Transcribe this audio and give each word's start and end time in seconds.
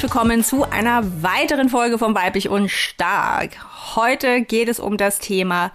Herzlich 0.00 0.14
willkommen 0.14 0.42
zu 0.42 0.64
einer 0.64 1.22
weiteren 1.22 1.68
Folge 1.68 1.98
von 1.98 2.14
Weiblich 2.14 2.48
und 2.48 2.70
Stark. 2.70 3.50
Heute 3.96 4.40
geht 4.40 4.70
es 4.70 4.80
um 4.80 4.96
das 4.96 5.18
Thema 5.18 5.72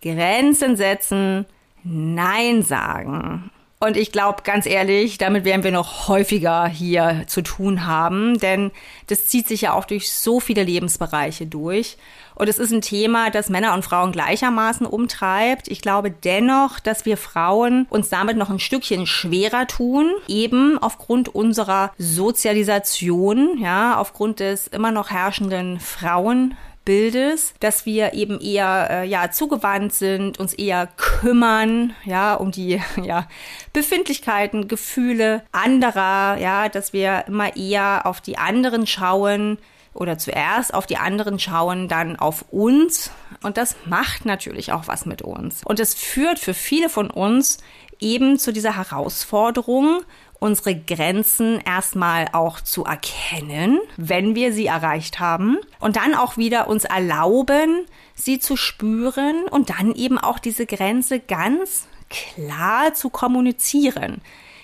Grenzen 0.00 0.76
setzen, 0.76 1.46
Nein 1.82 2.62
sagen. 2.62 3.50
Und 3.78 3.98
ich 3.98 4.10
glaube, 4.10 4.42
ganz 4.42 4.64
ehrlich, 4.64 5.18
damit 5.18 5.44
werden 5.44 5.62
wir 5.62 5.70
noch 5.70 6.08
häufiger 6.08 6.66
hier 6.66 7.24
zu 7.26 7.42
tun 7.42 7.86
haben, 7.86 8.38
denn 8.38 8.70
das 9.08 9.26
zieht 9.26 9.46
sich 9.46 9.62
ja 9.62 9.74
auch 9.74 9.84
durch 9.84 10.10
so 10.12 10.40
viele 10.40 10.62
Lebensbereiche 10.62 11.46
durch. 11.46 11.98
Und 12.34 12.48
es 12.48 12.58
ist 12.58 12.72
ein 12.72 12.80
Thema, 12.80 13.30
das 13.30 13.50
Männer 13.50 13.74
und 13.74 13.84
Frauen 13.84 14.12
gleichermaßen 14.12 14.86
umtreibt. 14.86 15.68
Ich 15.68 15.82
glaube 15.82 16.10
dennoch, 16.10 16.80
dass 16.80 17.04
wir 17.04 17.18
Frauen 17.18 17.86
uns 17.90 18.08
damit 18.08 18.38
noch 18.38 18.48
ein 18.48 18.58
Stückchen 18.58 19.06
schwerer 19.06 19.66
tun, 19.66 20.10
eben 20.26 20.78
aufgrund 20.78 21.34
unserer 21.34 21.92
Sozialisation, 21.98 23.58
ja, 23.58 23.98
aufgrund 23.98 24.40
des 24.40 24.68
immer 24.68 24.90
noch 24.90 25.10
herrschenden 25.10 25.80
Frauen 25.80 26.54
Bildes, 26.86 27.52
dass 27.60 27.84
wir 27.84 28.14
eben 28.14 28.40
eher 28.40 28.88
äh, 28.90 29.06
ja 29.06 29.30
zugewandt 29.30 29.92
sind, 29.92 30.40
uns 30.40 30.54
eher 30.54 30.88
kümmern, 30.96 31.94
ja, 32.06 32.34
um 32.34 32.50
die 32.50 32.80
ja 33.02 33.28
Befindlichkeiten, 33.74 34.68
Gefühle 34.68 35.42
anderer, 35.52 36.38
ja, 36.38 36.70
dass 36.70 36.94
wir 36.94 37.24
immer 37.26 37.54
eher 37.56 38.06
auf 38.06 38.22
die 38.22 38.38
anderen 38.38 38.86
schauen 38.86 39.58
oder 39.92 40.16
zuerst 40.16 40.72
auf 40.72 40.86
die 40.86 40.96
anderen 40.96 41.38
schauen, 41.38 41.88
dann 41.88 42.16
auf 42.16 42.46
uns 42.50 43.10
und 43.42 43.56
das 43.56 43.76
macht 43.84 44.24
natürlich 44.24 44.72
auch 44.72 44.88
was 44.88 45.06
mit 45.06 45.22
uns. 45.22 45.62
Und 45.64 45.80
es 45.80 45.94
führt 45.94 46.38
für 46.38 46.54
viele 46.54 46.88
von 46.88 47.10
uns 47.10 47.58
eben 48.00 48.38
zu 48.38 48.52
dieser 48.52 48.76
Herausforderung, 48.76 50.02
unsere 50.38 50.74
Grenzen 50.74 51.60
erstmal 51.60 52.26
auch 52.32 52.60
zu 52.60 52.84
erkennen, 52.84 53.80
wenn 53.96 54.34
wir 54.34 54.52
sie 54.52 54.66
erreicht 54.66 55.20
haben. 55.20 55.58
Und 55.80 55.96
dann 55.96 56.14
auch 56.14 56.36
wieder 56.36 56.68
uns 56.68 56.84
erlauben, 56.84 57.86
sie 58.14 58.38
zu 58.38 58.56
spüren 58.56 59.44
und 59.50 59.70
dann 59.70 59.94
eben 59.94 60.18
auch 60.18 60.38
diese 60.38 60.66
Grenze 60.66 61.20
ganz 61.20 61.86
klar 62.08 62.94
zu 62.94 63.10
kommunizieren 63.10 64.20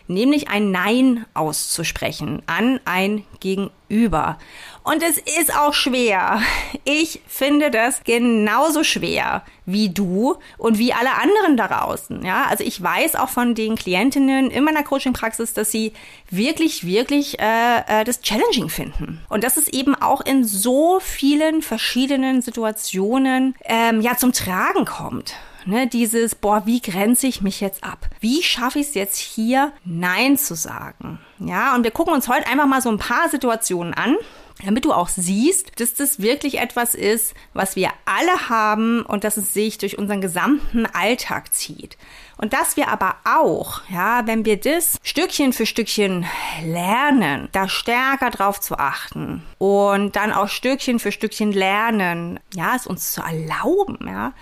nämlich 0.07 0.49
ein 0.49 0.71
Nein 0.71 1.27
auszusprechen 1.35 2.43
an 2.47 2.81
ein 2.85 3.25
Gegenüber. 3.41 4.39
Und 4.85 5.03
es 5.03 5.19
ist 5.19 5.57
auch 5.57 5.75
schwer. 5.75 6.41
Ich 6.85 7.21
finde 7.29 7.71
das 7.71 8.03
genauso 8.05 8.83
schwer 8.83 9.45
wie 9.65 9.91
du 9.91 10.37
und 10.59 10.79
wie 10.79 10.93
alle 10.93 11.15
anderen 11.15 11.57
da 11.57 11.69
draußen. 11.69 12.25
Ja, 12.25 12.47
also 12.49 12.65
ich 12.65 12.83
weiß 12.83 13.15
auch 13.15 13.29
von 13.29 13.55
den 13.55 13.77
Klientinnen 13.77 14.51
in 14.51 14.65
meiner 14.65 14.83
Coaching-Praxis, 14.83 15.55
dass 15.55 15.71
sie 15.71 15.93
wirklich, 16.31 16.85
wirklich 16.85 17.39
äh, 17.39 18.01
äh, 18.01 18.05
das 18.05 18.23
challenging 18.23 18.69
finden. 18.69 19.21
Und 19.29 19.45
dass 19.45 19.57
es 19.57 19.69
eben 19.69 19.95
auch 19.95 20.21
in 20.21 20.45
so 20.45 20.99
vielen 21.01 21.63
verschiedenen 21.63 22.43
Situationen 22.43 23.55
ähm, 23.65 24.01
ja 24.01 24.17
zum 24.17 24.33
Tragen 24.33 24.85
kommt. 24.85 25.37
Ne, 25.65 25.87
dieses, 25.87 26.35
boah, 26.35 26.63
wie 26.67 26.81
grenze 26.81 27.27
ich 27.27 27.41
mich 27.41 27.61
jetzt 27.61 27.85
ab? 27.85 28.09
Wie 28.21 28.43
schaffe 28.43 28.81
ich 28.81 28.89
es 28.89 28.95
jetzt 28.95 29.19
hier, 29.19 29.73
Nein 29.85 30.37
zu 30.37 30.55
sagen? 30.55 31.21
Ja, 31.39 31.75
und 31.75 31.85
wir 31.85 31.91
gucken 31.93 32.15
uns 32.15 32.29
heute 32.29 32.47
einfach 32.47 32.67
mal 32.67 32.83
so 32.83 32.91
ein 32.91 32.99
paar 32.99 33.29
Situationen 33.29 33.95
an, 33.95 34.17
damit 34.65 34.85
du 34.85 34.93
auch 34.93 35.09
siehst, 35.09 35.81
dass 35.81 35.95
das 35.95 36.21
wirklich 36.21 36.59
etwas 36.59 36.95
ist, 36.95 37.35
was 37.53 37.77
wir 37.77 37.91
alle 38.05 38.49
haben 38.49 39.03
und 39.03 39.25
dass 39.25 39.37
es 39.37 39.53
sich 39.53 39.79
durch 39.79 39.99
unseren 39.99 40.21
gesamten 40.21 40.87
Alltag 40.87 41.53
zieht. 41.53 41.97
Und 42.39 42.53
dass 42.53 42.77
wir 42.77 42.89
aber 42.89 43.17
auch, 43.25 43.83
ja, 43.89 44.27
wenn 44.27 44.45
wir 44.45 44.57
das 44.57 44.99
Stückchen 45.03 45.53
für 45.53 45.67
Stückchen 45.67 46.27
lernen, 46.65 47.49
da 47.53 47.69
stärker 47.69 48.31
drauf 48.31 48.61
zu 48.61 48.79
achten 48.79 49.43
und 49.59 50.17
dann 50.17 50.33
auch 50.33 50.49
Stückchen 50.49 50.99
für 50.99 51.13
Stückchen 51.13 51.53
lernen, 51.53 52.41
ja, 52.53 52.75
es 52.75 52.87
uns 52.87 53.13
zu 53.13 53.23
erlauben, 53.23 53.99
ja, 54.09 54.33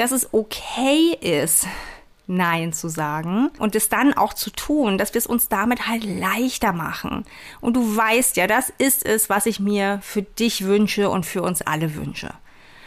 dass 0.00 0.12
es 0.12 0.32
okay 0.32 1.14
ist, 1.20 1.66
Nein 2.26 2.72
zu 2.72 2.88
sagen 2.88 3.50
und 3.58 3.74
es 3.74 3.88
dann 3.88 4.14
auch 4.14 4.32
zu 4.32 4.50
tun, 4.50 4.96
dass 4.96 5.12
wir 5.12 5.18
es 5.18 5.26
uns 5.26 5.48
damit 5.48 5.88
halt 5.88 6.04
leichter 6.04 6.72
machen. 6.72 7.24
Und 7.60 7.74
du 7.74 7.96
weißt 7.96 8.36
ja, 8.36 8.46
das 8.46 8.72
ist 8.78 9.04
es, 9.04 9.28
was 9.28 9.44
ich 9.44 9.60
mir 9.60 9.98
für 10.02 10.22
dich 10.22 10.64
wünsche 10.64 11.10
und 11.10 11.26
für 11.26 11.42
uns 11.42 11.60
alle 11.60 11.96
wünsche. 11.96 12.30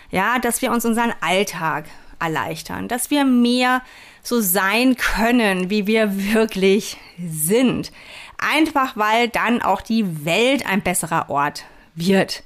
Ja, 0.09 0.40
dass 0.40 0.62
wir 0.62 0.72
uns 0.72 0.85
unseren 0.85 1.13
Alltag 1.22 1.85
erleichtern, 2.19 2.88
dass 2.88 3.12
wir 3.12 3.25
mehr 3.25 3.81
so 4.23 4.40
sein 4.40 4.96
können, 4.96 5.69
wie 5.69 5.85
wir 5.85 6.34
wirklich 6.34 6.97
sind. 7.19 7.91
Einfach 8.38 8.97
weil 8.97 9.28
dann 9.28 9.62
auch 9.62 9.81
die 9.81 10.25
Welt 10.25 10.66
ein 10.66 10.81
besserer 10.81 11.29
Ort 11.29 11.66
wird. 11.94 12.44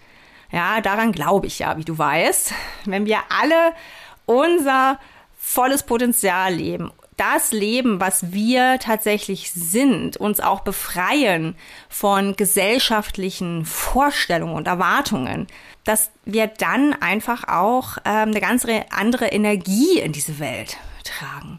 Ja, 0.51 0.81
daran 0.81 1.11
glaube 1.11 1.47
ich 1.47 1.59
ja, 1.59 1.77
wie 1.77 1.85
du 1.85 1.97
weißt. 1.97 2.53
Wenn 2.85 3.05
wir 3.05 3.19
alle 3.29 3.73
unser 4.27 4.99
volles 5.39 5.81
Potenzial 5.81 6.53
leben, 6.53 6.91
das 7.15 7.51
Leben, 7.51 7.99
was 7.99 8.31
wir 8.31 8.77
tatsächlich 8.77 9.51
sind, 9.51 10.17
uns 10.17 10.39
auch 10.39 10.59
befreien 10.59 11.55
von 11.89 12.35
gesellschaftlichen 12.35 13.65
Vorstellungen 13.65 14.53
und 14.53 14.67
Erwartungen, 14.67 15.47
dass 15.83 16.11
wir 16.25 16.45
dann 16.45 16.93
einfach 16.93 17.47
auch 17.47 17.97
ähm, 18.05 18.29
eine 18.29 18.39
ganz 18.39 18.67
andere 18.91 19.27
Energie 19.27 19.99
in 19.99 20.11
diese 20.11 20.37
Welt 20.37 20.77
tragen. 21.03 21.57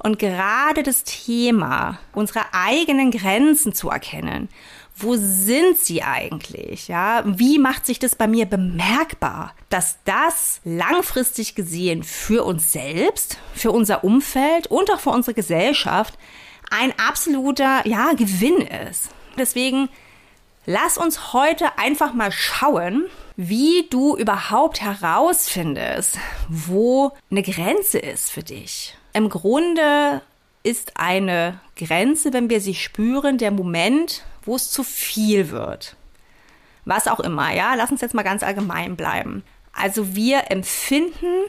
Und 0.00 0.18
gerade 0.18 0.82
das 0.82 1.04
Thema, 1.04 1.98
unsere 2.12 2.52
eigenen 2.52 3.10
Grenzen 3.10 3.74
zu 3.74 3.88
erkennen 3.88 4.48
wo 5.00 5.16
sind 5.16 5.78
sie 5.78 6.02
eigentlich? 6.02 6.88
Ja, 6.88 7.22
wie 7.24 7.58
macht 7.58 7.86
sich 7.86 7.98
das 7.98 8.16
bei 8.16 8.26
mir 8.26 8.46
bemerkbar, 8.46 9.54
dass 9.68 9.98
das 10.04 10.60
langfristig 10.64 11.54
gesehen 11.54 12.02
für 12.02 12.44
uns 12.44 12.72
selbst, 12.72 13.38
für 13.54 13.70
unser 13.70 14.04
Umfeld 14.04 14.66
und 14.66 14.90
auch 14.90 15.00
für 15.00 15.10
unsere 15.10 15.34
Gesellschaft 15.34 16.18
ein 16.70 16.92
absoluter, 16.98 17.86
ja, 17.86 18.12
Gewinn 18.12 18.60
ist. 18.90 19.10
Deswegen 19.38 19.88
lass 20.66 20.98
uns 20.98 21.32
heute 21.32 21.78
einfach 21.78 22.12
mal 22.12 22.32
schauen, 22.32 23.06
wie 23.36 23.86
du 23.90 24.16
überhaupt 24.16 24.80
herausfindest, 24.80 26.18
wo 26.48 27.12
eine 27.30 27.42
Grenze 27.42 27.98
ist 27.98 28.30
für 28.30 28.42
dich. 28.42 28.96
Im 29.12 29.28
Grunde 29.28 30.22
ist 30.64 30.96
eine 30.96 31.60
Grenze, 31.76 32.32
wenn 32.32 32.50
wir 32.50 32.60
sie 32.60 32.74
spüren, 32.74 33.38
der 33.38 33.52
Moment, 33.52 34.24
wo 34.48 34.56
es 34.56 34.70
zu 34.70 34.82
viel 34.82 35.50
wird. 35.50 35.94
Was 36.84 37.06
auch 37.06 37.20
immer, 37.20 37.54
ja, 37.54 37.74
lass 37.74 37.92
uns 37.92 38.00
jetzt 38.00 38.14
mal 38.14 38.22
ganz 38.22 38.42
allgemein 38.42 38.96
bleiben. 38.96 39.44
Also 39.72 40.16
wir 40.16 40.50
empfinden 40.50 41.44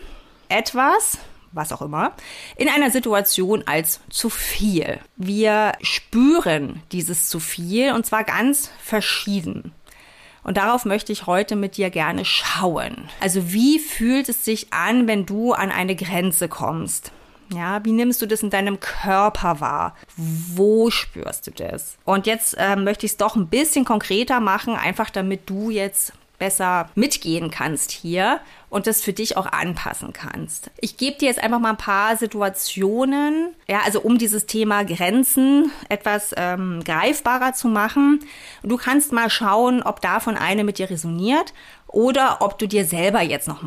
etwas, 0.49 1.17
was 1.53 1.71
auch 1.71 1.81
immer, 1.81 2.13
in 2.57 2.67
einer 2.67 2.91
Situation 2.91 3.63
als 3.65 4.01
zu 4.09 4.29
viel. 4.29 4.99
Wir 5.15 5.71
spüren 5.81 6.83
dieses 6.91 7.29
zu 7.29 7.39
viel 7.39 7.93
und 7.93 8.05
zwar 8.05 8.25
ganz 8.25 8.69
verschieden. 8.83 9.71
Und 10.43 10.57
darauf 10.57 10.83
möchte 10.83 11.13
ich 11.13 11.25
heute 11.25 11.55
mit 11.55 11.77
dir 11.77 11.89
gerne 11.89 12.25
schauen. 12.25 13.09
Also 13.21 13.51
wie 13.53 13.79
fühlt 13.79 14.29
es 14.29 14.43
sich 14.43 14.73
an, 14.73 15.07
wenn 15.07 15.25
du 15.25 15.53
an 15.53 15.71
eine 15.71 15.95
Grenze 15.95 16.49
kommst? 16.49 17.11
Ja, 17.53 17.83
wie 17.83 17.91
nimmst 17.91 18.21
du 18.21 18.25
das 18.25 18.43
in 18.43 18.49
deinem 18.49 18.79
Körper 18.79 19.59
wahr? 19.59 19.95
Wo 20.15 20.89
spürst 20.89 21.47
du 21.47 21.51
das? 21.51 21.97
Und 22.05 22.27
jetzt 22.27 22.55
äh, 22.57 22.75
möchte 22.75 23.05
ich 23.05 23.13
es 23.13 23.17
doch 23.17 23.35
ein 23.35 23.47
bisschen 23.47 23.85
konkreter 23.85 24.39
machen, 24.39 24.75
einfach 24.75 25.09
damit 25.09 25.49
du 25.49 25.69
jetzt 25.69 26.13
besser 26.39 26.89
mitgehen 26.95 27.51
kannst 27.51 27.91
hier 27.91 28.39
und 28.69 28.87
das 28.87 29.01
für 29.01 29.13
dich 29.13 29.37
auch 29.37 29.45
anpassen 29.45 30.13
kannst. 30.13 30.71
Ich 30.79 30.97
gebe 30.97 31.17
dir 31.17 31.27
jetzt 31.27 31.43
einfach 31.43 31.59
mal 31.59 31.71
ein 31.71 31.77
paar 31.77 32.15
Situationen, 32.17 33.53
ja, 33.67 33.81
also 33.85 34.01
um 34.01 34.17
dieses 34.17 34.45
Thema 34.45 34.83
Grenzen 34.83 35.71
etwas 35.89 36.33
ähm, 36.37 36.81
greifbarer 36.83 37.53
zu 37.53 37.67
machen. 37.67 38.21
Du 38.63 38.77
kannst 38.77 39.11
mal 39.11 39.29
schauen, 39.29 39.83
ob 39.83 40.01
davon 40.01 40.37
eine 40.37 40.63
mit 40.63 40.79
dir 40.79 40.89
resoniert 40.89 41.53
oder 41.87 42.37
ob 42.39 42.57
du 42.57 42.67
dir 42.67 42.85
selber 42.85 43.21
jetzt 43.21 43.47
noch 43.47 43.61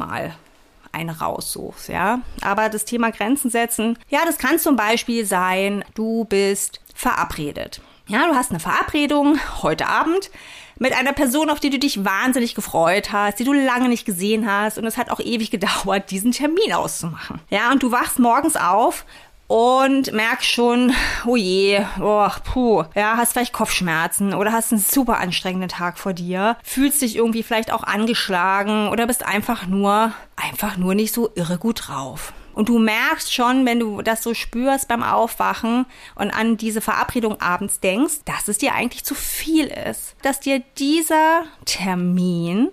mal 0.92 0.98
eine 0.98 1.18
raussuchst, 1.18 1.88
ja. 1.88 2.20
Aber 2.40 2.68
das 2.68 2.84
Thema 2.84 3.10
Grenzen 3.10 3.50
setzen, 3.50 3.98
ja, 4.08 4.20
das 4.26 4.38
kann 4.38 4.58
zum 4.58 4.76
Beispiel 4.76 5.24
sein, 5.24 5.84
du 5.94 6.24
bist 6.24 6.80
verabredet. 6.94 7.80
Ja, 8.06 8.26
du 8.26 8.34
hast 8.34 8.50
eine 8.50 8.60
Verabredung 8.60 9.38
heute 9.62 9.86
Abend 9.86 10.30
mit 10.78 10.92
einer 10.92 11.12
Person, 11.12 11.50
auf 11.50 11.60
die 11.60 11.70
du 11.70 11.78
dich 11.78 12.04
wahnsinnig 12.04 12.54
gefreut 12.54 13.12
hast, 13.12 13.38
die 13.38 13.44
du 13.44 13.52
lange 13.52 13.88
nicht 13.88 14.04
gesehen 14.04 14.50
hast 14.50 14.78
und 14.78 14.84
es 14.84 14.96
hat 14.96 15.10
auch 15.10 15.20
ewig 15.20 15.50
gedauert, 15.50 16.10
diesen 16.10 16.32
Termin 16.32 16.72
auszumachen. 16.72 17.40
Ja, 17.50 17.70
und 17.70 17.82
du 17.82 17.92
wachst 17.92 18.18
morgens 18.18 18.56
auf 18.56 19.04
und 19.52 20.14
merkst 20.14 20.48
schon, 20.48 20.94
oh 21.26 21.36
je, 21.36 21.84
oh, 22.00 22.26
puh, 22.42 22.84
ja, 22.94 23.18
hast 23.18 23.34
vielleicht 23.34 23.52
Kopfschmerzen 23.52 24.32
oder 24.32 24.50
hast 24.50 24.72
einen 24.72 24.80
super 24.80 25.18
anstrengenden 25.18 25.68
Tag 25.68 25.98
vor 25.98 26.14
dir, 26.14 26.56
fühlst 26.64 27.02
dich 27.02 27.16
irgendwie 27.16 27.42
vielleicht 27.42 27.70
auch 27.70 27.82
angeschlagen 27.82 28.88
oder 28.88 29.06
bist 29.06 29.26
einfach 29.26 29.66
nur, 29.66 30.14
einfach 30.36 30.78
nur 30.78 30.94
nicht 30.94 31.12
so 31.12 31.28
irre 31.34 31.58
gut 31.58 31.86
drauf. 31.86 32.32
Und 32.54 32.70
du 32.70 32.78
merkst 32.78 33.34
schon, 33.34 33.66
wenn 33.66 33.78
du 33.78 34.00
das 34.00 34.22
so 34.22 34.32
spürst 34.32 34.88
beim 34.88 35.02
Aufwachen 35.02 35.84
und 36.14 36.30
an 36.30 36.56
diese 36.56 36.80
Verabredung 36.80 37.38
abends 37.42 37.78
denkst, 37.78 38.20
dass 38.24 38.48
es 38.48 38.56
dir 38.56 38.74
eigentlich 38.74 39.04
zu 39.04 39.14
viel 39.14 39.66
ist. 39.66 40.16
Dass 40.22 40.40
dir 40.40 40.62
dieser 40.78 41.42
Termin 41.66 42.70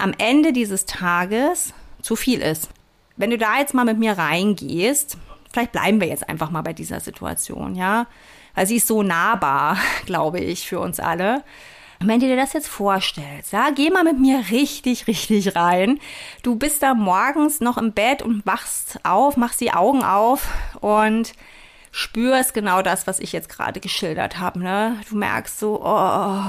am 0.00 0.12
Ende 0.18 0.52
dieses 0.52 0.84
Tages 0.84 1.74
zu 2.02 2.16
viel 2.16 2.40
ist. 2.40 2.70
Wenn 3.16 3.30
du 3.30 3.38
da 3.38 3.58
jetzt 3.58 3.74
mal 3.74 3.84
mit 3.84 3.98
mir 3.98 4.18
reingehst, 4.18 5.16
vielleicht 5.58 5.72
bleiben 5.72 6.00
wir 6.00 6.06
jetzt 6.06 6.28
einfach 6.28 6.50
mal 6.50 6.62
bei 6.62 6.72
dieser 6.72 7.00
Situation, 7.00 7.74
ja? 7.74 8.06
Weil 8.54 8.66
sie 8.66 8.76
ist 8.76 8.86
so 8.86 9.02
nahbar, 9.02 9.76
glaube 10.06 10.38
ich, 10.38 10.68
für 10.68 10.78
uns 10.78 11.00
alle. 11.00 11.42
Und 12.00 12.06
wenn 12.06 12.20
du 12.20 12.26
dir 12.26 12.36
das 12.36 12.52
jetzt 12.52 12.68
vorstellst, 12.68 13.52
ja, 13.52 13.70
geh 13.74 13.90
mal 13.90 14.04
mit 14.04 14.20
mir 14.20 14.44
richtig, 14.52 15.08
richtig 15.08 15.56
rein. 15.56 15.98
Du 16.44 16.54
bist 16.54 16.84
da 16.84 16.94
morgens 16.94 17.58
noch 17.58 17.76
im 17.76 17.92
Bett 17.92 18.22
und 18.22 18.46
wachst 18.46 19.00
auf, 19.02 19.36
machst 19.36 19.60
die 19.60 19.72
Augen 19.72 20.04
auf 20.04 20.48
und 20.80 21.32
spürst 21.90 22.54
genau 22.54 22.82
das, 22.82 23.08
was 23.08 23.18
ich 23.18 23.32
jetzt 23.32 23.48
gerade 23.48 23.80
geschildert 23.80 24.38
habe. 24.38 24.60
Ne? 24.60 25.00
Du 25.08 25.16
merkst 25.16 25.58
so, 25.58 25.82
oh, 25.84 26.42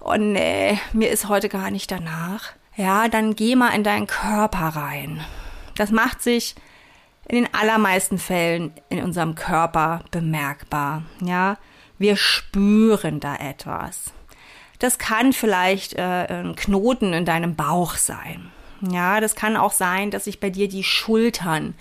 oh 0.00 0.16
nee, 0.16 0.78
mir 0.92 1.10
ist 1.10 1.28
heute 1.28 1.48
gar 1.48 1.72
nicht 1.72 1.90
danach. 1.90 2.52
Ja, 2.76 3.08
dann 3.08 3.34
geh 3.34 3.56
mal 3.56 3.70
in 3.70 3.82
deinen 3.82 4.06
Körper 4.06 4.68
rein. 4.68 5.20
Das 5.74 5.90
macht 5.90 6.22
sich 6.22 6.54
in 7.30 7.44
den 7.44 7.54
allermeisten 7.54 8.18
Fällen 8.18 8.72
in 8.88 9.04
unserem 9.04 9.36
Körper 9.36 10.02
bemerkbar. 10.10 11.04
Ja, 11.22 11.58
wir 11.96 12.16
spüren 12.16 13.20
da 13.20 13.36
etwas. 13.36 14.12
Das 14.80 14.98
kann 14.98 15.32
vielleicht 15.32 15.94
äh, 15.94 16.26
ein 16.28 16.56
Knoten 16.56 17.12
in 17.12 17.24
deinem 17.24 17.54
Bauch 17.54 17.94
sein. 17.94 18.50
Ja, 18.80 19.20
das 19.20 19.36
kann 19.36 19.56
auch 19.56 19.70
sein, 19.70 20.10
dass 20.10 20.24
sich 20.24 20.40
bei 20.40 20.50
dir 20.50 20.68
die 20.68 20.82
Schultern 20.82 21.74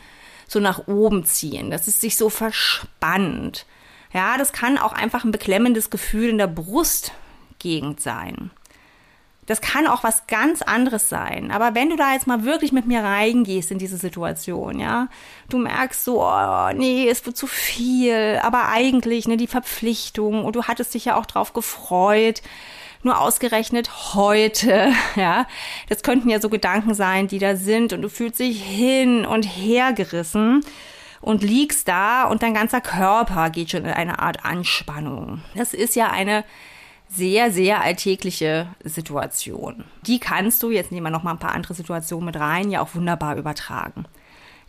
so 0.47 0.59
nach 0.59 0.87
oben 0.87 1.25
ziehen, 1.25 1.71
dass 1.71 1.87
es 1.87 1.99
sich 1.99 2.15
so 2.15 2.29
verspannt. 2.29 3.65
Ja, 4.13 4.37
das 4.37 4.53
kann 4.53 4.77
auch 4.77 4.93
einfach 4.93 5.23
ein 5.23 5.31
beklemmendes 5.31 5.89
Gefühl 5.89 6.29
in 6.29 6.37
der 6.37 6.47
Brustgegend 6.47 8.01
sein. 8.01 8.51
Das 9.49 9.61
kann 9.61 9.87
auch 9.87 10.03
was 10.03 10.27
ganz 10.27 10.61
anderes 10.61 11.09
sein. 11.09 11.49
Aber 11.49 11.73
wenn 11.73 11.89
du 11.89 11.95
da 11.95 12.13
jetzt 12.13 12.27
mal 12.27 12.43
wirklich 12.43 12.71
mit 12.71 12.85
mir 12.85 13.03
reingehst 13.03 13.71
in 13.71 13.79
diese 13.79 13.97
Situation, 13.97 14.79
ja, 14.79 15.07
du 15.49 15.57
merkst 15.57 16.05
so, 16.05 16.23
oh, 16.23 16.69
nee, 16.75 17.09
es 17.09 17.25
wird 17.25 17.35
zu 17.35 17.47
viel, 17.47 18.39
aber 18.43 18.69
eigentlich, 18.69 19.27
ne, 19.27 19.37
die 19.37 19.47
Verpflichtung 19.47 20.45
und 20.45 20.55
du 20.55 20.65
hattest 20.65 20.93
dich 20.93 21.05
ja 21.05 21.15
auch 21.15 21.25
drauf 21.25 21.53
gefreut, 21.53 22.43
nur 23.01 23.19
ausgerechnet 23.19 24.13
heute, 24.13 24.93
ja. 25.15 25.47
Das 25.87 26.03
könnten 26.03 26.29
ja 26.29 26.39
so 26.39 26.49
Gedanken 26.49 26.93
sein, 26.93 27.27
die 27.27 27.39
da 27.39 27.55
sind 27.55 27.91
und 27.91 28.03
du 28.03 28.09
fühlst 28.09 28.39
dich 28.39 28.63
hin 28.63 29.25
und 29.25 29.41
her 29.45 29.93
gerissen 29.93 30.63
und 31.21 31.41
liegst 31.41 31.87
da 31.87 32.25
und 32.25 32.43
dein 32.43 32.53
ganzer 32.53 32.81
Körper 32.81 33.49
geht 33.49 33.71
schon 33.71 33.85
in 33.85 33.93
eine 33.93 34.19
Art 34.19 34.45
Anspannung. 34.45 35.41
Das 35.55 35.73
ist 35.73 35.95
ja 35.95 36.11
eine 36.11 36.43
sehr, 37.09 37.51
sehr 37.51 37.81
alltägliche 37.81 38.67
Situation. 38.83 39.83
Die 40.05 40.19
kannst 40.19 40.61
du, 40.63 40.69
jetzt 40.69 40.91
nehmen 40.91 41.07
wir 41.07 41.11
noch 41.11 41.23
mal 41.23 41.31
ein 41.31 41.39
paar 41.39 41.55
andere 41.55 41.73
Situationen 41.73 42.25
mit 42.25 42.39
rein, 42.39 42.69
ja 42.69 42.81
auch 42.81 42.93
wunderbar 42.95 43.35
übertragen. 43.35 44.05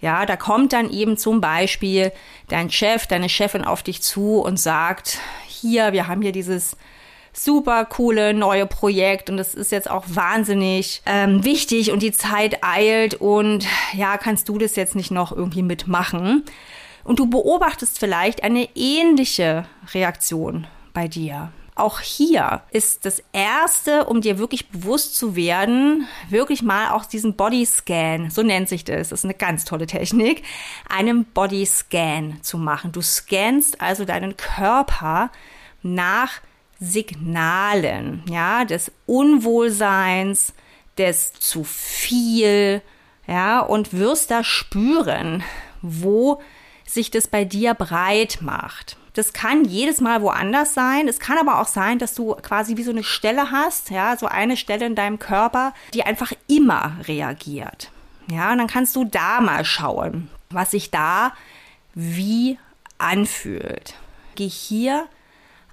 Ja, 0.01 0.25
da 0.25 0.37
kommt 0.37 0.73
dann 0.73 0.91
eben 0.91 1.19
zum 1.19 1.43
Beispiel 1.43 2.11
dein 2.49 2.71
Chef, 2.71 3.07
deine 3.07 3.29
Chefin 3.29 3.65
auf 3.65 3.83
dich 3.83 4.01
zu 4.01 4.41
und 4.41 4.59
sagt, 4.59 5.19
hier, 5.47 5.93
wir 5.93 6.09
haben 6.09 6.23
hier 6.23 6.33
dieses 6.33 6.77
super 7.33 7.85
coole 7.85 8.33
neue 8.33 8.67
Projekt 8.67 9.29
und 9.29 9.37
das 9.37 9.55
ist 9.55 9.71
jetzt 9.71 9.91
auch 9.91 10.05
wahnsinnig 10.09 11.03
ähm, 11.05 11.45
wichtig 11.45 11.93
und 11.93 12.03
die 12.03 12.13
Zeit 12.13 12.65
eilt 12.65 13.15
und 13.15 13.67
ja, 13.93 14.17
kannst 14.17 14.49
du 14.49 14.59
das 14.59 14.75
jetzt 14.75 14.97
nicht 14.97 15.11
noch 15.11 15.31
irgendwie 15.31 15.63
mitmachen? 15.63 16.45
Und 17.05 17.19
du 17.19 17.27
beobachtest 17.27 17.99
vielleicht 17.99 18.43
eine 18.43 18.69
ähnliche 18.75 19.67
Reaktion 19.95 20.67
bei 20.93 21.09
dir. 21.09 21.53
Auch 21.75 22.01
hier 22.01 22.63
ist 22.71 23.07
das 23.07 23.23
erste, 23.33 24.05
um 24.05 24.21
dir 24.21 24.39
wirklich 24.39 24.69
bewusst 24.69 25.17
zu 25.17 25.37
werden, 25.37 26.07
wirklich 26.29 26.63
mal 26.63 26.91
auch 26.91 27.07
diesen 27.07 27.37
Bodyscan, 27.37 28.31
so 28.31 28.43
nennt 28.43 28.69
sich 28.69 28.85
das, 28.85 29.11
das 29.11 29.21
ist 29.21 29.25
eine 29.25 29.35
ganz 29.35 29.65
tolle 29.65 29.87
Technik, 29.87 30.43
einen 30.89 31.25
Bodyscan 31.25 32.39
zu 32.43 32.59
machen. 32.59 32.93
Du 32.93 33.01
scannst 33.01 33.81
also 33.81 34.05
deinen 34.05 34.37
Körper 34.37 35.31
nach 35.83 36.41
Signalen, 36.81 38.23
ja, 38.29 38.65
des 38.65 38.91
Unwohlseins, 39.07 40.55
des 40.99 41.33
zu 41.35 41.65
viel, 41.65 42.83
ja, 43.27 43.61
und 43.61 43.93
wirst 43.93 44.31
da 44.31 44.43
spüren, 44.43 45.43
wo 45.83 46.43
sich 46.95 47.11
das 47.11 47.29
bei 47.29 47.45
dir 47.45 47.75
breit 47.75 48.39
macht. 48.41 48.97
Das 49.15 49.33
kann 49.33 49.65
jedes 49.65 50.01
Mal 50.01 50.23
woanders 50.23 50.75
sein. 50.75 51.09
Es 51.09 51.19
kann 51.19 51.39
aber 51.39 51.61
auch 51.61 51.67
sein, 51.67 51.99
dass 51.99 52.15
du 52.15 52.35
quasi 52.37 52.77
wie 52.77 52.85
so 52.85 52.91
eine 52.91 53.03
Stelle 53.03 53.51
hast, 53.51 53.91
ja, 53.91 54.17
so 54.17 54.27
eine 54.27 54.57
Stelle 54.57 54.87
in 54.87 54.95
deinem 54.95 55.19
Körper, 55.19 55.75
die 55.95 56.05
einfach 56.05 56.33
immer 56.47 56.97
reagiert. 57.09 57.91
Ja, 58.31 58.53
und 58.53 58.59
dann 58.59 58.69
kannst 58.69 58.95
du 58.95 59.05
da 59.05 59.41
mal 59.41 59.65
schauen, 59.65 60.31
was 60.51 60.71
sich 60.71 60.91
da 60.91 61.33
wie 61.95 62.59
anfühlt. 62.99 63.95
Geh 64.37 64.49
hier 64.49 65.07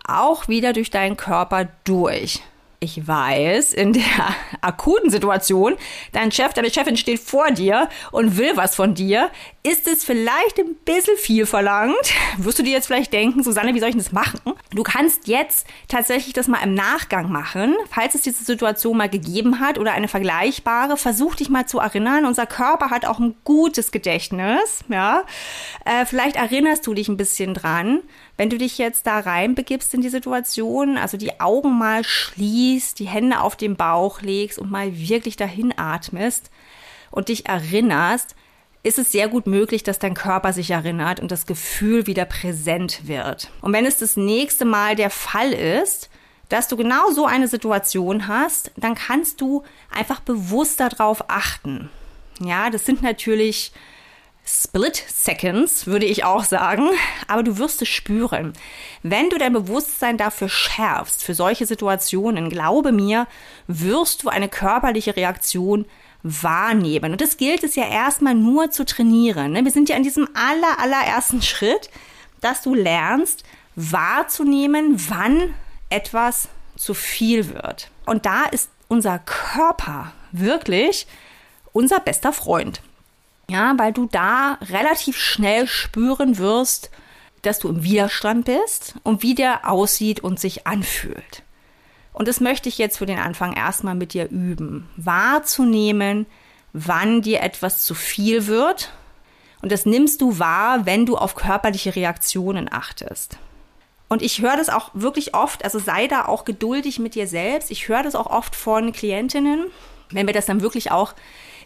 auch 0.08 0.48
wieder 0.48 0.74
durch 0.74 0.90
deinen 0.90 1.18
Körper 1.18 1.68
durch. 1.84 2.42
Ich 2.80 3.08
weiß, 3.08 3.74
in 3.74 3.94
der 3.94 4.04
akuten 4.62 5.10
Situation, 5.10 5.76
dein 6.12 6.32
Chef, 6.32 6.54
deine 6.54 6.70
Chefin 6.70 6.96
steht 6.96 7.20
vor 7.20 7.50
dir 7.50 7.90
und 8.12 8.38
will 8.38 8.52
was 8.54 8.76
von 8.76 8.94
dir, 8.94 9.32
ist 9.64 9.88
es 9.88 10.04
vielleicht 10.04 10.60
ein 10.60 10.76
bisschen 10.86 11.18
viel 11.18 11.48
verlangt. 11.48 12.14
Wirst 12.38 12.60
du 12.60 12.64
dir 12.64 12.74
jetzt 12.74 12.86
vielleicht 12.86 13.12
denken, 13.12 13.42
Susanne, 13.42 13.74
wie 13.74 13.80
soll 13.80 13.90
ich 13.90 13.98
das 13.98 14.12
machen? 14.12 14.40
Du 14.76 14.84
kannst 14.84 15.28
jetzt 15.28 15.66
tatsächlich 15.88 16.34
das 16.34 16.48
mal 16.48 16.62
im 16.64 16.76
Nachgang 16.76 17.32
machen, 17.32 17.76
falls 17.90 18.14
es 18.14 18.22
diese 18.22 18.44
Situation 18.44 18.96
mal 18.96 19.10
gegeben 19.10 19.60
hat 19.60 19.80
oder 19.80 19.94
eine 19.94 20.08
vergleichbare. 20.08 20.98
Versuch 20.98 21.34
dich 21.34 21.50
mal 21.50 21.66
zu 21.66 21.80
erinnern. 21.80 22.26
Unser 22.26 22.46
Körper 22.46 22.92
hat 22.92 23.06
auch 23.06 23.18
ein 23.18 23.34
gutes 23.44 23.92
Gedächtnis, 23.92 24.84
ja. 24.88 25.24
Äh, 25.84 26.06
vielleicht 26.06 26.36
erinnerst 26.36 26.86
du 26.86 26.94
dich 26.94 27.10
ein 27.10 27.18
bisschen 27.18 27.56
dran. 27.56 28.04
Wenn 28.38 28.52
du 28.52 28.58
dich 28.60 28.78
jetzt 28.78 29.08
da 29.08 29.20
reinbegibst 29.20 29.94
in 29.96 30.02
die 30.02 30.10
Situation, 30.10 30.98
also 30.98 31.18
die 31.18 31.40
Augen 31.40 31.78
mal 31.78 32.04
schließt, 32.04 33.00
die 33.00 33.08
Hände 33.08 33.42
auf 33.42 33.56
den 33.56 33.76
Bauch 33.76 34.22
legst 34.22 34.60
und 34.60 34.70
mal 34.70 34.96
wirklich 34.96 35.36
dahin 35.36 35.74
atmest 35.76 36.52
und 37.10 37.30
dich 37.30 37.48
erinnerst, 37.48 38.36
ist 38.84 39.00
es 39.00 39.12
sehr 39.12 39.28
gut 39.28 39.48
möglich, 39.48 39.84
dass 39.84 40.00
dein 40.00 40.14
Körper 40.14 40.54
sich 40.54 40.70
erinnert 40.70 41.20
und 41.20 41.32
das 41.32 41.48
Gefühl 41.48 42.06
wieder 42.06 42.26
präsent 42.26 43.08
wird. 43.08 43.52
Und 43.62 43.74
wenn 43.74 43.86
es 43.86 43.98
das 43.98 44.16
nächste 44.16 44.66
Mal 44.66 44.96
der 44.96 45.10
Fall 45.10 45.52
ist, 45.52 46.10
dass 46.48 46.68
du 46.68 46.78
genau 46.78 47.12
so 47.12 47.26
eine 47.26 47.48
Situation 47.48 48.28
hast, 48.28 48.72
dann 48.78 48.96
kannst 48.96 49.42
du 49.42 49.64
einfach 49.94 50.20
bewusst 50.20 50.80
darauf 50.80 51.30
achten. 51.30 51.90
Ja, 52.40 52.70
das 52.70 52.86
sind 52.86 53.02
natürlich 53.02 53.74
Split 54.50 55.04
Seconds, 55.08 55.88
würde 55.88 56.06
ich 56.06 56.24
auch 56.24 56.46
sagen. 56.46 56.90
Aber 57.28 57.44
du 57.44 57.58
wirst 57.58 57.82
es 57.82 57.90
spüren. 57.90 58.54
Wenn 59.04 59.30
du 59.30 59.38
dein 59.38 59.52
Bewusstsein 59.52 60.18
dafür 60.18 60.48
schärfst, 60.48 61.24
für 61.24 61.34
solche 61.34 61.66
Situationen, 61.66 62.50
glaube 62.50 62.94
mir, 62.94 63.28
wirst 63.68 64.24
du 64.24 64.30
eine 64.30 64.48
körperliche 64.48 65.18
Reaktion 65.18 65.86
wahrnehmen. 66.24 67.12
Und 67.12 67.22
das 67.22 67.36
gilt 67.36 67.64
es 67.64 67.76
ja 67.76 67.88
erstmal 67.88 68.36
nur 68.36 68.72
zu 68.72 68.86
trainieren. 68.86 69.52
Ne? 69.52 69.66
Wir 69.66 69.72
sind 69.72 69.90
ja 69.90 69.98
in 69.98 70.04
diesem 70.04 70.30
aller, 70.34 70.80
allerersten 70.80 71.42
Schritt, 71.42 71.90
dass 72.40 72.62
du 72.62 72.74
lernst, 72.74 73.44
wahrzunehmen, 73.76 74.96
wann 75.10 75.54
etwas 75.90 76.48
zu 76.78 76.94
viel 76.94 77.54
wird. 77.54 77.92
Und 78.06 78.26
da 78.26 78.46
ist 78.46 78.70
unser 78.88 79.20
Körper 79.20 80.14
wirklich 80.32 81.06
unser 81.74 82.00
bester 82.00 82.32
Freund. 82.32 82.82
Ja, 83.50 83.74
weil 83.78 83.94
du 83.94 84.08
da 84.12 84.58
relativ 84.70 85.18
schnell 85.18 85.68
spüren 85.68 86.38
wirst, 86.38 86.92
dass 87.44 87.60
du 87.60 87.70
im 87.70 87.84
Widerstand 87.84 88.46
bist 88.46 88.96
und 89.04 89.24
wie 89.24 89.36
der 89.36 89.70
aussieht 89.70 90.20
und 90.20 90.40
sich 90.40 90.68
anfühlt. 90.68 91.44
Und 92.12 92.28
das 92.28 92.42
möchte 92.42 92.68
ich 92.68 92.78
jetzt 92.78 92.98
für 92.98 93.06
den 93.06 93.20
Anfang 93.20 93.54
erstmal 93.54 93.96
mit 93.96 94.14
dir 94.14 94.30
üben. 94.30 94.90
Wahrzunehmen, 94.98 96.26
wann 96.74 97.22
dir 97.22 97.42
etwas 97.42 97.84
zu 97.84 97.94
viel 97.94 98.48
wird. 98.48 98.92
Und 99.62 99.72
das 99.72 99.86
nimmst 99.86 100.22
du 100.22 100.40
wahr, 100.40 100.86
wenn 100.86 101.06
du 101.06 101.16
auf 101.16 101.36
körperliche 101.36 101.96
Reaktionen 101.96 102.72
achtest. 102.72 103.38
Und 104.10 104.22
ich 104.22 104.42
höre 104.42 104.58
das 104.58 104.70
auch 104.70 104.92
wirklich 104.94 105.36
oft, 105.36 105.64
also 105.64 105.80
sei 105.80 106.08
da 106.08 106.26
auch 106.26 106.44
geduldig 106.46 107.00
mit 107.00 107.16
dir 107.16 107.28
selbst. 107.28 107.72
Ich 107.72 107.88
höre 107.88 108.04
das 108.04 108.16
auch 108.16 108.28
oft 108.28 108.56
von 108.56 108.94
Klientinnen, 108.94 109.66
wenn 110.10 110.28
wir 110.28 110.34
das 110.34 110.46
dann 110.46 110.62
wirklich 110.62 110.92
auch 110.92 111.14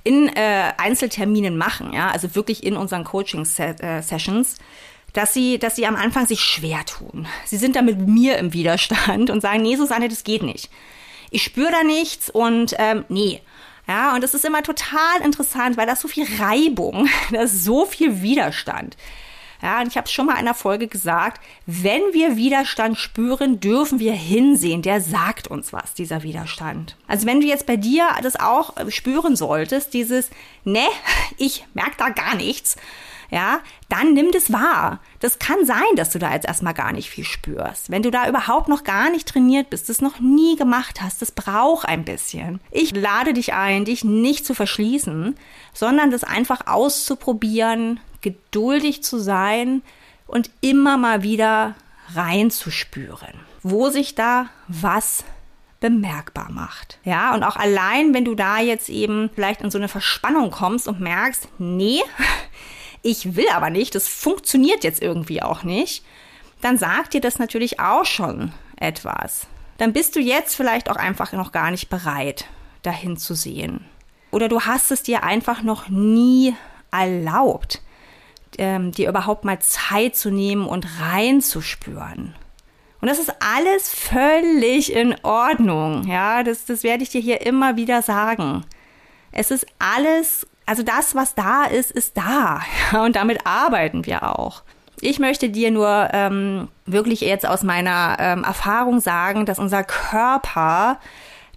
in 0.04 0.28
äh, 0.30 0.74
Einzelterminen 0.78 1.58
machen, 1.58 1.94
ja, 1.94 2.10
also 2.10 2.36
wirklich 2.36 2.64
in 2.64 2.76
unseren 2.76 3.04
Coaching-Sessions, 3.04 4.54
äh, 4.54 4.62
dass 5.14 5.34
sie, 5.34 5.60
dass 5.60 5.76
sie 5.76 5.86
am 5.86 5.96
Anfang 5.96 6.26
sich 6.26 6.42
schwer 6.42 6.86
tun. 6.86 7.28
Sie 7.46 7.58
sind 7.58 7.76
da 7.76 7.82
mit 7.82 8.00
mir 8.00 8.38
im 8.38 8.54
Widerstand 8.54 9.30
und 9.30 9.42
sagen, 9.42 9.62
nee, 9.62 9.76
Susanne, 9.76 10.10
das 10.10 10.24
geht 10.24 10.44
nicht. 10.44 10.70
Ich 11.30 11.44
spüre 11.44 11.72
da 11.72 11.84
nichts 11.84 12.30
und 12.30 12.76
ähm, 12.78 13.06
nee. 13.10 13.42
Ja, 13.88 14.14
und 14.14 14.24
das 14.24 14.34
ist 14.34 14.46
immer 14.46 14.64
total 14.64 15.22
interessant, 15.24 15.76
weil 15.76 15.86
da 15.86 15.94
ist 15.94 16.02
so 16.02 16.08
viel 16.08 16.26
Reibung, 16.40 17.10
da 17.32 17.42
ist 17.42 17.64
so 17.64 17.86
viel 17.86 18.22
Widerstand. 18.22 18.96
Ja, 19.62 19.82
und 19.82 19.88
ich 19.88 19.98
habe 19.98 20.06
es 20.06 20.12
schon 20.12 20.26
mal 20.26 20.34
in 20.34 20.40
einer 20.40 20.54
Folge 20.54 20.88
gesagt, 20.88 21.42
wenn 21.66 22.02
wir 22.14 22.36
Widerstand 22.36 22.98
spüren, 22.98 23.60
dürfen 23.60 24.00
wir 24.00 24.14
hinsehen. 24.14 24.82
Der 24.82 25.02
sagt 25.02 25.48
uns 25.48 25.72
was, 25.72 25.94
dieser 25.94 26.24
Widerstand. 26.24 26.96
Also 27.08 27.28
wenn 27.28 27.42
du 27.42 27.48
jetzt 27.48 27.68
bei 27.68 27.78
dir 27.78 28.10
das 28.24 28.40
auch 28.40 28.74
spüren 28.90 29.36
solltest, 29.36 29.94
dieses, 29.94 30.30
ne, 30.64 30.86
ich 31.38 31.66
merke 31.74 31.96
da 31.98 32.10
gar 32.10 32.36
nichts, 32.36 32.76
ja, 33.32 33.62
dann 33.88 34.14
nimm 34.14 34.32
das 34.32 34.52
wahr. 34.52 35.00
Das 35.22 35.40
kann 35.40 35.66
sein, 35.66 35.96
dass 35.96 36.10
du 36.10 36.20
da 36.20 36.34
jetzt 36.34 36.46
erstmal 36.46 36.74
gar 36.74 36.92
nicht 36.92 37.10
viel 37.10 37.24
spürst. 37.24 37.90
Wenn 37.90 38.04
du 38.04 38.12
da 38.12 38.28
überhaupt 38.28 38.68
noch 38.68 38.84
gar 38.84 39.10
nicht 39.10 39.28
trainiert 39.28 39.70
bist, 39.70 39.88
das 39.88 40.02
noch 40.02 40.20
nie 40.20 40.58
gemacht 40.58 41.02
hast, 41.02 41.22
das 41.22 41.32
braucht 41.32 41.88
ein 41.88 42.04
bisschen. 42.04 42.60
Ich 42.72 42.94
lade 42.94 43.32
dich 43.32 43.54
ein, 43.54 43.86
dich 43.86 44.04
nicht 44.04 44.46
zu 44.46 44.54
verschließen, 44.54 45.38
sondern 45.74 46.12
das 46.12 46.26
einfach 46.26 46.68
auszuprobieren, 46.68 48.02
geduldig 48.22 49.04
zu 49.04 49.20
sein 49.20 49.82
und 50.28 50.50
immer 50.62 50.98
mal 50.98 51.24
wieder 51.24 51.76
reinzuspüren, 52.14 53.40
wo 53.64 53.90
sich 53.90 54.16
da 54.16 54.48
was 54.68 55.24
bemerkbar 55.80 56.52
macht. 56.52 57.00
Ja, 57.04 57.34
und 57.34 57.44
auch 57.44 57.56
allein, 57.56 58.14
wenn 58.14 58.24
du 58.24 58.36
da 58.36 58.60
jetzt 58.60 58.88
eben 58.90 59.30
vielleicht 59.34 59.62
in 59.62 59.72
so 59.72 59.78
eine 59.78 59.88
Verspannung 59.88 60.52
kommst 60.52 60.88
und 60.88 61.02
merkst, 61.02 61.50
nee, 61.58 62.02
ich 63.02 63.36
will 63.36 63.50
aber 63.54 63.70
nicht, 63.70 63.96
das 63.96 64.08
funktioniert 64.08 64.84
jetzt 64.84 65.02
irgendwie 65.02 65.42
auch 65.42 65.64
nicht, 65.64 66.06
dann 66.62 66.78
sagt 66.78 67.14
dir 67.14 67.22
das 67.22 67.40
natürlich 67.40 67.80
auch 67.80 68.06
schon 68.06 68.54
etwas. 68.80 69.48
Dann 69.80 69.94
bist 69.94 70.16
du 70.16 70.20
jetzt 70.20 70.56
vielleicht 70.56 70.90
auch 70.90 70.96
einfach 70.96 71.32
noch 71.34 71.52
gar 71.52 71.72
nicht 71.72 71.90
bereit, 71.90 72.46
dahin 72.84 73.18
zu 73.18 73.34
sehen. 73.34 73.84
Oder 74.30 74.48
du 74.48 74.62
hast 74.62 74.92
es 74.92 75.02
dir 75.02 75.24
einfach 75.24 75.64
noch 75.64 75.90
nie 75.90 76.56
erlaubt, 76.92 77.82
ähm, 78.62 78.92
dir 78.92 79.10
überhaupt 79.10 79.44
mal 79.44 79.60
Zeit 79.60 80.16
zu 80.16 80.30
nehmen 80.30 80.66
und 80.66 80.88
reinzuspüren. 81.02 82.36
Und 83.02 83.10
das 83.10 83.20
ist 83.20 83.34
alles 83.40 83.90
völlig 83.90 84.94
in 84.94 85.16
Ordnung. 85.24 86.08
Ja, 86.08 86.44
das, 86.44 86.66
das 86.66 86.84
werde 86.84 87.04
ich 87.04 87.10
dir 87.10 87.22
hier 87.22 87.42
immer 87.42 87.76
wieder 87.76 88.02
sagen. 88.02 88.64
Es 89.32 89.50
ist 89.50 89.66
alles 89.80 90.46
also 90.72 90.84
das, 90.84 91.16
was 91.16 91.36
da 91.36 91.66
ist, 91.66 91.92
ist 91.92 92.18
da. 92.18 92.62
Und 93.04 93.18
damit 93.18 93.46
arbeiten 93.46 94.06
wir 94.06 94.24
auch. 94.24 94.64
Ich 95.02 95.20
möchte 95.20 95.50
dir 95.50 95.70
nur 95.70 96.10
ähm, 96.14 96.70
wirklich 96.86 97.20
jetzt 97.20 97.46
aus 97.46 97.64
meiner 97.64 98.16
ähm, 98.20 98.44
Erfahrung 98.44 99.02
sagen, 99.02 99.46
dass 99.46 99.60
unser 99.60 99.84
Körper 99.84 101.00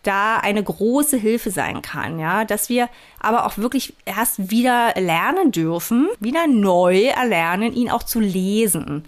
da 0.06 0.36
eine 0.36 0.62
große 0.62 1.16
Hilfe 1.16 1.50
sein 1.50 1.82
kann, 1.82 2.18
ja, 2.18 2.44
dass 2.44 2.68
wir 2.68 2.88
aber 3.20 3.46
auch 3.46 3.58
wirklich 3.58 3.94
erst 4.04 4.50
wieder 4.50 4.94
lernen 4.96 5.50
dürfen, 5.50 6.08
wieder 6.20 6.46
neu 6.46 7.06
erlernen, 7.06 7.72
ihn 7.72 7.90
auch 7.90 8.02
zu 8.02 8.20
lesen, 8.20 9.04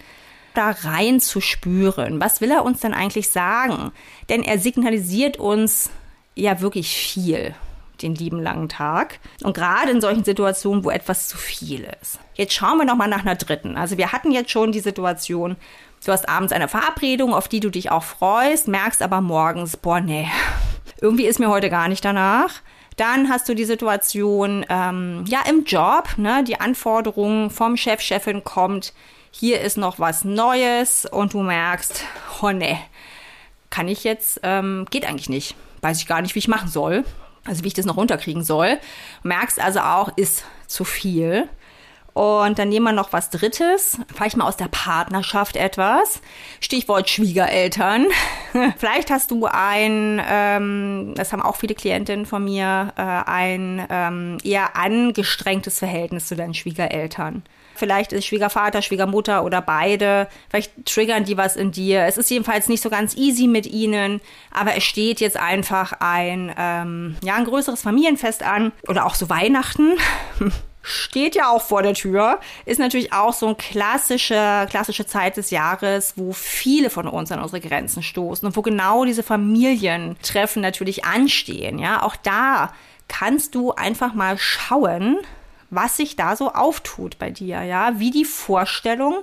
da 0.54 0.70
rein 0.70 1.20
zu 1.20 1.40
spüren. 1.40 2.20
Was 2.20 2.40
will 2.40 2.50
er 2.50 2.64
uns 2.64 2.80
denn 2.80 2.94
eigentlich 2.94 3.30
sagen? 3.30 3.92
Denn 4.28 4.42
er 4.42 4.58
signalisiert 4.58 5.36
uns 5.36 5.90
ja 6.34 6.60
wirklich 6.60 6.88
viel 6.96 7.54
den 8.02 8.14
lieben 8.14 8.42
langen 8.42 8.68
Tag. 8.68 9.20
Und 9.42 9.54
gerade 9.54 9.90
in 9.90 10.00
solchen 10.00 10.24
Situationen, 10.24 10.84
wo 10.84 10.90
etwas 10.90 11.28
zu 11.28 11.36
viel 11.36 11.88
ist. 12.02 12.18
Jetzt 12.34 12.54
schauen 12.54 12.78
wir 12.78 12.84
nochmal 12.84 13.08
nach 13.08 13.20
einer 13.20 13.36
dritten. 13.36 13.76
Also 13.76 13.96
wir 13.96 14.12
hatten 14.12 14.32
jetzt 14.32 14.50
schon 14.50 14.72
die 14.72 14.80
Situation, 14.80 15.56
du 16.04 16.12
hast 16.12 16.28
abends 16.28 16.52
eine 16.52 16.68
Verabredung, 16.68 17.34
auf 17.34 17.48
die 17.48 17.60
du 17.60 17.70
dich 17.70 17.90
auch 17.90 18.02
freust, 18.02 18.68
merkst 18.68 19.02
aber 19.02 19.20
morgens, 19.20 19.76
boah, 19.76 20.00
nee, 20.00 20.28
irgendwie 21.00 21.26
ist 21.26 21.38
mir 21.38 21.48
heute 21.48 21.70
gar 21.70 21.88
nicht 21.88 22.04
danach. 22.04 22.62
Dann 22.96 23.28
hast 23.28 23.48
du 23.48 23.54
die 23.54 23.64
Situation, 23.64 24.64
ähm, 24.68 25.24
ja, 25.28 25.40
im 25.48 25.64
Job, 25.64 26.16
ne, 26.16 26.42
die 26.44 26.58
Anforderung 26.60 27.50
vom 27.50 27.76
Chef, 27.76 28.00
Chefin 28.00 28.42
kommt, 28.42 28.94
hier 29.30 29.60
ist 29.60 29.76
noch 29.76 29.98
was 29.98 30.24
Neues 30.24 31.04
und 31.04 31.34
du 31.34 31.42
merkst, 31.42 32.04
oh 32.40 32.50
nee, 32.52 32.78
kann 33.68 33.88
ich 33.88 34.02
jetzt, 34.04 34.40
ähm, 34.42 34.86
geht 34.90 35.06
eigentlich 35.06 35.28
nicht. 35.28 35.56
Weiß 35.82 35.98
ich 35.98 36.06
gar 36.06 36.22
nicht, 36.22 36.34
wie 36.34 36.38
ich 36.38 36.48
machen 36.48 36.68
soll 36.68 37.04
also 37.46 37.62
wie 37.62 37.68
ich 37.68 37.74
das 37.74 37.86
noch 37.86 37.96
runterkriegen 37.96 38.42
soll. 38.42 38.78
Merkst 39.22 39.60
also 39.60 39.80
auch, 39.80 40.16
ist 40.16 40.44
zu 40.66 40.84
viel. 40.84 41.48
Und 42.16 42.58
dann 42.58 42.70
nehmen 42.70 42.86
wir 42.86 42.92
noch 42.92 43.12
was 43.12 43.28
Drittes, 43.28 43.98
vielleicht 44.14 44.38
mal 44.38 44.46
aus 44.46 44.56
der 44.56 44.68
Partnerschaft 44.68 45.54
etwas. 45.54 46.22
Stichwort 46.60 47.10
Schwiegereltern. 47.10 48.06
vielleicht 48.78 49.10
hast 49.10 49.30
du 49.32 49.44
ein, 49.44 50.22
ähm, 50.26 51.12
das 51.14 51.34
haben 51.34 51.42
auch 51.42 51.56
viele 51.56 51.74
Klientinnen 51.74 52.24
von 52.24 52.42
mir, 52.42 52.94
äh, 52.96 53.02
ein 53.02 53.86
ähm, 53.90 54.38
eher 54.42 54.76
angestrengtes 54.76 55.78
Verhältnis 55.78 56.28
zu 56.28 56.36
deinen 56.36 56.54
Schwiegereltern. 56.54 57.42
Vielleicht 57.74 58.14
ist 58.14 58.24
Schwiegervater, 58.24 58.80
Schwiegermutter 58.80 59.44
oder 59.44 59.60
beide. 59.60 60.26
Vielleicht 60.48 60.86
triggern 60.86 61.24
die 61.24 61.36
was 61.36 61.54
in 61.54 61.70
dir. 61.70 62.06
Es 62.06 62.16
ist 62.16 62.30
jedenfalls 62.30 62.70
nicht 62.70 62.82
so 62.82 62.88
ganz 62.88 63.14
easy 63.14 63.46
mit 63.46 63.66
ihnen, 63.66 64.22
aber 64.50 64.74
es 64.74 64.84
steht 64.84 65.20
jetzt 65.20 65.36
einfach 65.36 65.92
ein, 66.00 66.50
ähm, 66.56 67.16
ja, 67.22 67.34
ein 67.34 67.44
größeres 67.44 67.82
Familienfest 67.82 68.42
an 68.42 68.72
oder 68.88 69.04
auch 69.04 69.14
so 69.14 69.28
Weihnachten. 69.28 69.98
steht 70.86 71.34
ja 71.34 71.50
auch 71.50 71.62
vor 71.62 71.82
der 71.82 71.94
Tür, 71.94 72.38
ist 72.64 72.78
natürlich 72.78 73.12
auch 73.12 73.32
so 73.32 73.46
eine 73.46 73.56
klassische, 73.56 74.66
klassische 74.70 75.04
Zeit 75.04 75.36
des 75.36 75.50
Jahres, 75.50 76.14
wo 76.16 76.32
viele 76.32 76.90
von 76.90 77.08
uns 77.08 77.32
an 77.32 77.40
unsere 77.40 77.60
Grenzen 77.60 78.04
stoßen 78.04 78.46
und 78.46 78.56
wo 78.56 78.62
genau 78.62 79.04
diese 79.04 79.24
Familientreffen 79.24 80.62
natürlich 80.62 81.04
anstehen. 81.04 81.80
Ja, 81.80 82.02
auch 82.04 82.14
da 82.14 82.72
kannst 83.08 83.56
du 83.56 83.72
einfach 83.72 84.14
mal 84.14 84.38
schauen, 84.38 85.18
was 85.70 85.96
sich 85.96 86.14
da 86.14 86.36
so 86.36 86.52
auftut 86.52 87.18
bei 87.18 87.30
dir, 87.30 87.62
ja, 87.62 87.98
wie 87.98 88.12
die 88.12 88.24
Vorstellung 88.24 89.16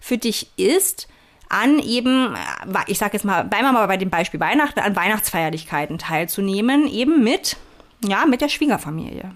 für 0.00 0.18
dich 0.18 0.50
ist, 0.56 1.08
an 1.48 1.78
eben, 1.78 2.34
äh, 2.34 2.78
ich 2.86 2.98
sage 2.98 3.14
jetzt 3.14 3.24
mal, 3.24 3.44
bleiben 3.44 3.64
wir 3.64 3.72
mal 3.72 3.86
bei 3.86 3.96
dem 3.96 4.10
Beispiel 4.10 4.40
Weihnachten, 4.40 4.80
an 4.80 4.94
Weihnachtsfeierlichkeiten 4.94 5.96
teilzunehmen, 5.96 6.86
eben 6.86 7.24
mit, 7.24 7.56
ja, 8.04 8.26
mit 8.26 8.42
der 8.42 8.50
Schwiegerfamilie. 8.50 9.32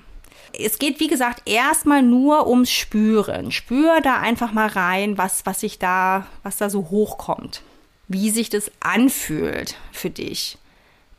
Es 0.59 0.79
geht, 0.79 1.01
wie 1.01 1.09
gesagt, 1.09 1.43
erstmal 1.49 2.03
nur 2.03 2.47
ums 2.47 2.71
Spüren. 2.71 3.53
Spür 3.53 4.01
da 4.03 4.19
einfach 4.19 4.53
mal 4.53 4.69
rein, 4.69 5.19
was, 5.19 5.47
was 5.47 5.61
sich 5.61 5.79
da, 5.79 6.27
was 6.43 6.59
da 6.59 6.71
so 6.71 6.91
hochkommt. 6.91 7.63
Wie 8.09 8.31
sich 8.31 8.51
das 8.51 8.71
anfühlt 8.81 9.77
für 9.93 10.11
dich. 10.11 10.59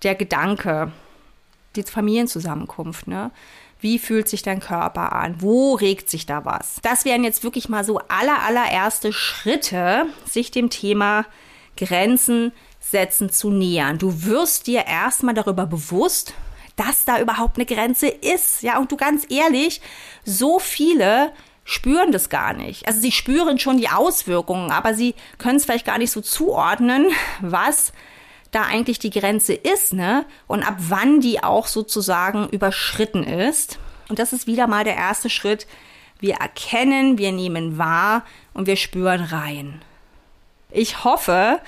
Der 0.03 0.15
Gedanke, 0.15 0.91
die 1.75 1.83
Familienzusammenkunft, 1.83 3.07
ne? 3.07 3.31
Wie 3.79 3.99
fühlt 3.99 4.29
sich 4.29 4.43
dein 4.43 4.61
Körper 4.61 5.11
an? 5.11 5.35
Wo 5.39 5.73
regt 5.73 6.09
sich 6.09 6.25
da 6.25 6.45
was? 6.45 6.77
Das 6.83 7.03
wären 7.03 7.25
jetzt 7.25 7.43
wirklich 7.43 7.67
mal 7.67 7.83
so 7.83 7.99
aller, 8.07 8.41
allererste 8.41 9.11
Schritte, 9.11 10.05
sich 10.25 10.51
dem 10.51 10.69
Thema 10.69 11.25
Grenzen 11.75 12.53
setzen 12.79 13.29
zu 13.29 13.49
nähern. 13.49 13.97
Du 13.97 14.23
wirst 14.23 14.67
dir 14.67 14.85
erstmal 14.85 15.33
darüber 15.33 15.65
bewusst, 15.65 16.33
dass 16.75 17.05
da 17.05 17.19
überhaupt 17.19 17.57
eine 17.57 17.65
Grenze 17.65 18.07
ist. 18.07 18.63
Ja, 18.63 18.79
und 18.79 18.91
du 18.91 18.97
ganz 18.97 19.25
ehrlich, 19.29 19.81
so 20.23 20.59
viele 20.59 21.31
spüren 21.65 22.11
das 22.11 22.29
gar 22.29 22.53
nicht. 22.53 22.87
Also 22.87 22.99
sie 22.99 23.11
spüren 23.11 23.59
schon 23.59 23.77
die 23.77 23.89
Auswirkungen, 23.89 24.71
aber 24.71 24.93
sie 24.93 25.15
können 25.37 25.57
es 25.57 25.65
vielleicht 25.65 25.85
gar 25.85 25.97
nicht 25.97 26.11
so 26.11 26.21
zuordnen, 26.21 27.07
was 27.41 27.93
da 28.51 28.63
eigentlich 28.63 28.99
die 28.99 29.09
Grenze 29.09 29.53
ist, 29.53 29.93
ne? 29.93 30.25
Und 30.47 30.63
ab 30.63 30.75
wann 30.77 31.21
die 31.21 31.43
auch 31.43 31.67
sozusagen 31.67 32.49
überschritten 32.49 33.23
ist. 33.23 33.79
Und 34.09 34.19
das 34.19 34.33
ist 34.33 34.45
wieder 34.45 34.67
mal 34.67 34.83
der 34.83 34.95
erste 34.95 35.29
Schritt. 35.29 35.65
Wir 36.19 36.35
erkennen, 36.35 37.17
wir 37.17 37.31
nehmen 37.31 37.77
wahr 37.77 38.23
und 38.53 38.67
wir 38.67 38.75
spüren 38.75 39.21
rein. 39.21 39.81
Ich 40.69 41.03
hoffe, 41.03 41.59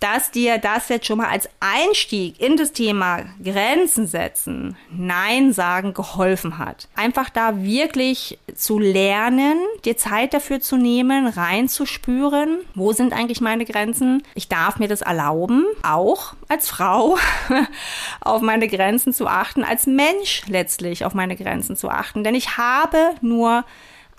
dass 0.00 0.30
dir 0.30 0.58
das 0.58 0.88
jetzt 0.88 1.06
schon 1.06 1.18
mal 1.18 1.28
als 1.28 1.48
Einstieg 1.60 2.40
in 2.40 2.56
das 2.56 2.72
Thema 2.72 3.24
Grenzen 3.42 4.06
setzen, 4.06 4.76
Nein 4.90 5.52
sagen 5.52 5.92
geholfen 5.94 6.58
hat. 6.58 6.88
Einfach 6.96 7.28
da 7.28 7.62
wirklich 7.62 8.38
zu 8.54 8.78
lernen, 8.78 9.58
dir 9.84 9.96
Zeit 9.98 10.32
dafür 10.32 10.60
zu 10.60 10.76
nehmen, 10.76 11.26
reinzuspüren, 11.26 12.60
wo 12.74 12.92
sind 12.92 13.12
eigentlich 13.12 13.42
meine 13.42 13.66
Grenzen? 13.66 14.22
Ich 14.34 14.48
darf 14.48 14.78
mir 14.78 14.88
das 14.88 15.02
erlauben, 15.02 15.66
auch 15.82 16.34
als 16.48 16.68
Frau 16.68 17.18
auf 18.20 18.40
meine 18.40 18.68
Grenzen 18.68 19.12
zu 19.12 19.26
achten, 19.26 19.64
als 19.64 19.86
Mensch 19.86 20.42
letztlich 20.48 21.04
auf 21.04 21.12
meine 21.12 21.36
Grenzen 21.36 21.76
zu 21.76 21.90
achten, 21.90 22.24
denn 22.24 22.34
ich 22.34 22.56
habe 22.56 23.10
nur 23.20 23.64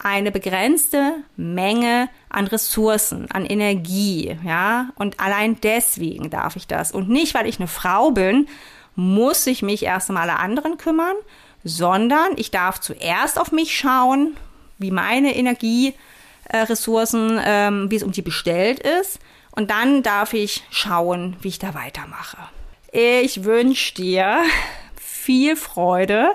eine 0.04 0.32
begrenzte 0.32 1.16
Menge 1.36 2.10
an 2.30 2.48
Ressourcen, 2.48 3.30
an 3.32 3.46
Energie, 3.46 4.38
ja, 4.44 4.90
und 4.96 5.20
allein 5.20 5.60
deswegen 5.62 6.30
darf 6.30 6.56
ich 6.56 6.68
das. 6.68 6.92
Und 6.92 7.10
nicht, 7.10 7.34
weil 7.34 7.48
ich 7.48 7.60
eine 7.60 7.68
Frau 7.68 8.12
bin, 8.12 8.48
muss 8.96 9.48
ich 9.48 9.62
mich 9.62 9.84
erst 9.84 10.10
um 10.10 10.18
alle 10.18 10.38
anderen 10.38 10.78
kümmern, 10.78 11.16
sondern 11.64 12.38
ich 12.38 12.52
darf 12.52 12.80
zuerst 12.80 13.40
auf 13.40 13.52
mich 13.52 13.78
schauen, 13.78 14.36
wie 14.80 14.92
meine 14.92 15.36
Energieressourcen, 15.36 17.38
äh, 17.38 17.68
ähm, 17.68 17.92
wie 17.92 17.96
es 17.96 18.04
um 18.04 18.12
die 18.12 18.24
bestellt 18.24 18.80
ist. 18.80 19.20
Und 19.52 19.70
dann 19.70 20.02
darf 20.02 20.34
ich 20.34 20.64
schauen, 20.72 21.36
wie 21.42 21.50
ich 21.50 21.60
da 21.60 21.74
weitermache. 21.74 22.38
Ich 22.92 23.44
wünsche 23.44 23.94
dir 23.96 24.42
viel 24.96 25.56
Freude 25.56 26.32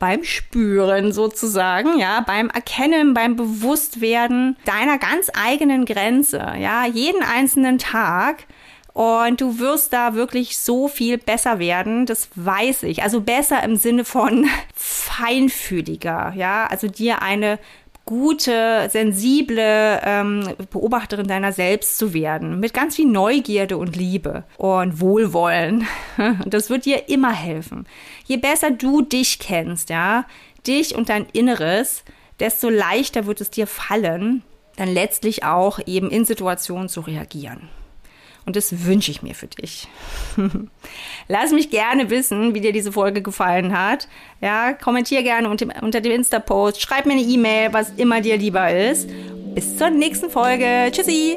beim 0.00 0.24
Spüren 0.24 1.12
sozusagen, 1.12 1.98
ja, 1.98 2.22
beim 2.26 2.48
Erkennen, 2.48 3.14
beim 3.14 3.36
Bewusstwerden 3.36 4.56
deiner 4.64 4.98
ganz 4.98 5.30
eigenen 5.32 5.84
Grenze, 5.84 6.54
ja, 6.58 6.86
jeden 6.86 7.22
einzelnen 7.22 7.78
Tag. 7.78 8.46
Und 8.92 9.40
du 9.40 9.60
wirst 9.60 9.92
da 9.92 10.14
wirklich 10.14 10.58
so 10.58 10.88
viel 10.88 11.16
besser 11.16 11.60
werden, 11.60 12.06
das 12.06 12.28
weiß 12.34 12.82
ich. 12.84 13.04
Also 13.04 13.20
besser 13.20 13.62
im 13.62 13.76
Sinne 13.76 14.04
von 14.04 14.48
feinfühliger, 14.74 16.32
ja, 16.34 16.66
also 16.66 16.88
dir 16.88 17.22
eine 17.22 17.60
gute, 18.10 18.88
sensible 18.90 20.00
ähm, 20.04 20.42
Beobachterin 20.72 21.28
deiner 21.28 21.52
selbst 21.52 21.96
zu 21.96 22.12
werden, 22.12 22.58
mit 22.58 22.74
ganz 22.74 22.96
viel 22.96 23.06
Neugierde 23.06 23.76
und 23.78 23.94
Liebe 23.94 24.42
und 24.58 25.00
Wohlwollen. 25.00 25.86
Das 26.46 26.70
wird 26.70 26.86
dir 26.86 27.08
immer 27.08 27.32
helfen. 27.32 27.86
Je 28.24 28.36
besser 28.36 28.72
du 28.72 29.02
dich 29.02 29.38
kennst, 29.38 29.90
ja, 29.90 30.26
dich 30.66 30.96
und 30.96 31.08
dein 31.08 31.26
Inneres, 31.32 32.02
desto 32.40 32.68
leichter 32.68 33.26
wird 33.26 33.40
es 33.40 33.50
dir 33.50 33.68
fallen, 33.68 34.42
dann 34.76 34.88
letztlich 34.88 35.44
auch 35.44 35.78
eben 35.86 36.10
in 36.10 36.24
Situationen 36.24 36.88
zu 36.88 37.02
reagieren. 37.02 37.68
Und 38.46 38.56
das 38.56 38.84
wünsche 38.84 39.10
ich 39.10 39.22
mir 39.22 39.34
für 39.34 39.46
dich. 39.46 39.88
Lass 41.28 41.52
mich 41.52 41.70
gerne 41.70 42.10
wissen, 42.10 42.54
wie 42.54 42.60
dir 42.60 42.72
diese 42.72 42.92
Folge 42.92 43.22
gefallen 43.22 43.78
hat. 43.78 44.08
Ja, 44.40 44.72
kommentier 44.72 45.22
gerne 45.22 45.48
unter 45.48 46.00
dem 46.00 46.12
Insta-Post, 46.12 46.80
schreib 46.80 47.06
mir 47.06 47.12
eine 47.12 47.22
E-Mail, 47.22 47.72
was 47.72 47.90
immer 47.90 48.20
dir 48.20 48.36
lieber 48.36 48.70
ist. 48.70 49.08
Bis 49.54 49.76
zur 49.76 49.90
nächsten 49.90 50.30
Folge. 50.30 50.90
Tschüssi! 50.90 51.36